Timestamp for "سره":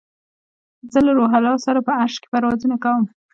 1.65-1.79